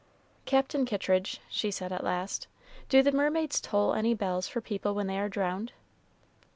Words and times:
"Captain 0.45 0.83
Kittridge," 0.83 1.41
she 1.47 1.69
said 1.69 1.91
at 1.93 2.03
last, 2.03 2.47
"do 2.89 3.03
the 3.03 3.11
mermaids 3.11 3.61
toll 3.61 3.93
any 3.93 4.15
bells 4.15 4.47
for 4.47 4.59
people 4.59 4.95
when 4.95 5.05
they 5.05 5.19
are 5.19 5.29
drowned?" 5.29 5.73